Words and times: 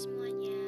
semuanya. 0.00 0.59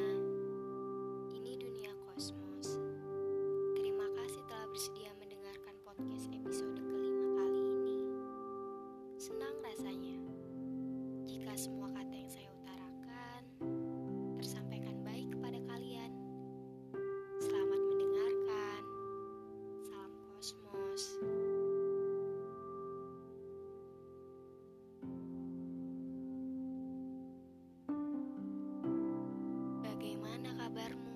Bagaimana 30.33 30.65
kabarmu? 30.65 31.13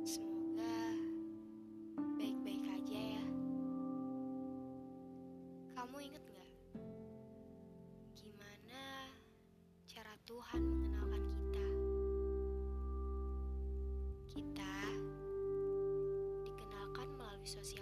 Semoga 0.00 0.80
baik-baik 2.16 2.64
aja 2.72 3.00
ya. 3.20 3.24
Kamu 5.76 5.96
inget 6.00 6.24
gak? 6.24 6.50
Gimana 8.16 9.12
cara 9.92 10.16
Tuhan 10.24 10.62
mengenalkan 10.64 11.20
kita? 11.28 11.68
Kita 14.32 14.76
dikenalkan 16.48 17.08
melalui 17.12 17.44
sosial. 17.44 17.79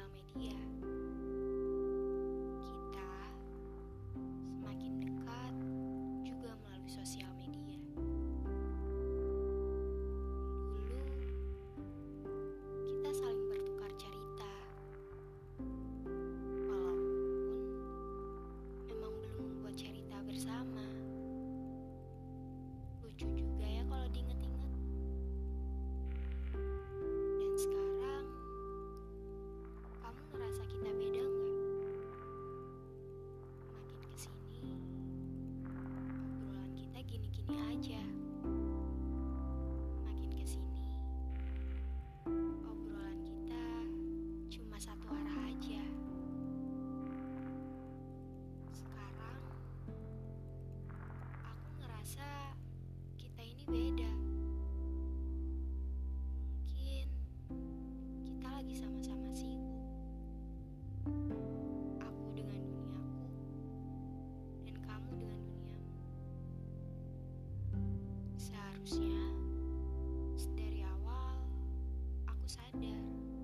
sadar. 72.59 73.38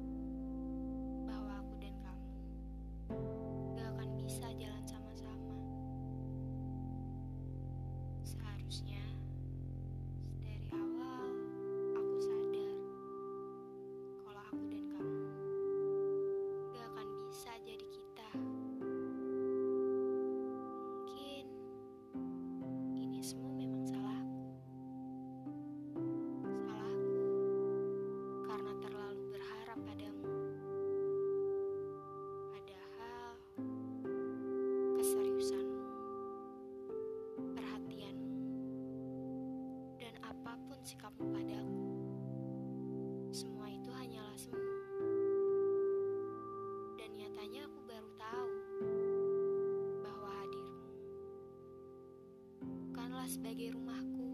sebagai 53.44 53.76
rumahku, 53.76 54.28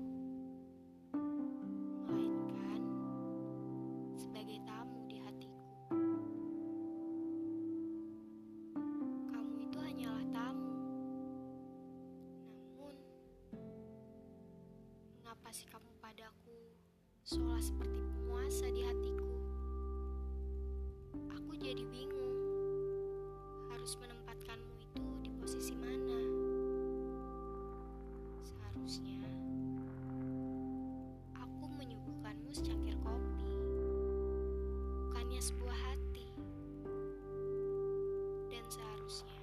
melainkan 2.07 2.79
sebagai 4.15 4.63
tamu 4.63 5.03
di 5.11 5.19
hatiku. 5.19 5.67
Kamu 9.35 9.67
itu 9.67 9.79
hanyalah 9.83 10.23
tamu, 10.31 10.79
namun 12.71 12.95
mengapa 15.19 15.51
sih 15.51 15.67
kamu 15.67 15.91
padaku 15.99 16.79
seolah 17.27 17.59
seperti 17.59 17.99
penguasa 18.15 18.71
di 18.71 18.87
hatiku? 18.87 19.31
Aku 21.35 21.59
jadi 21.59 21.83
bingung 21.83 22.39
harus 23.75 23.99
menempatkanmu 23.99 24.75
itu 24.79 25.03
di 25.27 25.31
posisi 25.35 25.75
mana. 25.75 26.30
lives. 39.11 39.40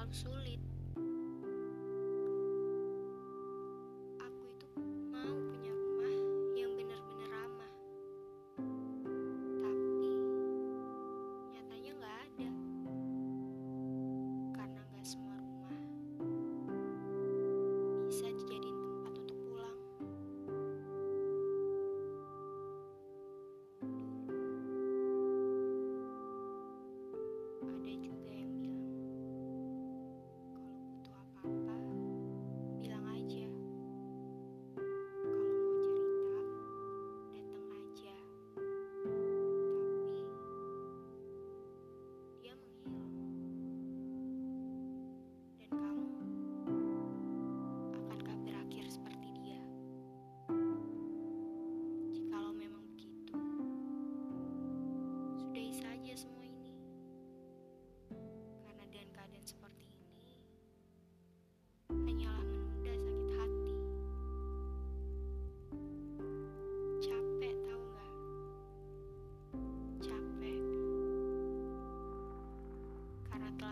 terlalu 0.00 0.14
sulit. 0.16 0.79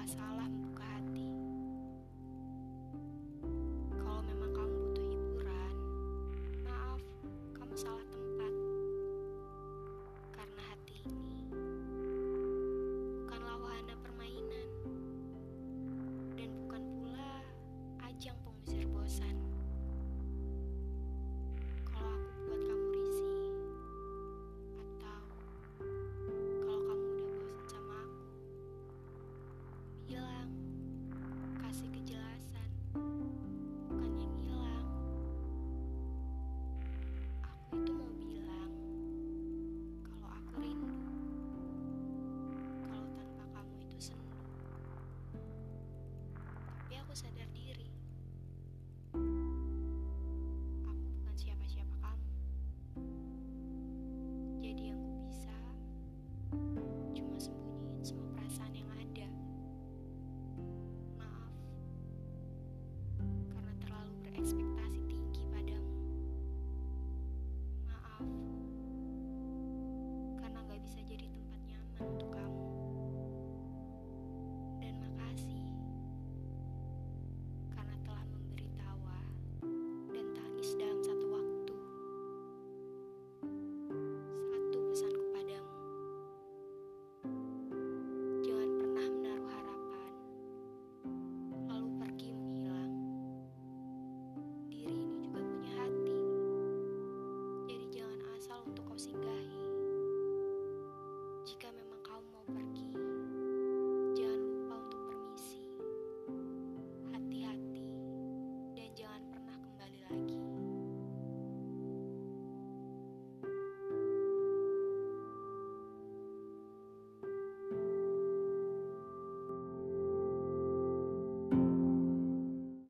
masalah 0.09 0.49